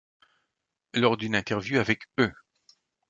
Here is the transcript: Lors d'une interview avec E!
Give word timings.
Lors 0.95 1.15
d'une 1.15 1.35
interview 1.35 1.77
avec 1.77 2.05
E! 2.19 2.31